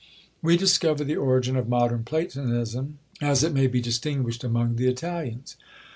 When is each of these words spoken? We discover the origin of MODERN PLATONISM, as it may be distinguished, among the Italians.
We 0.41 0.57
discover 0.57 1.03
the 1.03 1.15
origin 1.17 1.55
of 1.55 1.69
MODERN 1.69 2.05
PLATONISM, 2.05 2.95
as 3.21 3.43
it 3.43 3.53
may 3.53 3.67
be 3.67 3.79
distinguished, 3.81 4.43
among 4.43 4.77
the 4.77 4.87
Italians. 4.89 5.57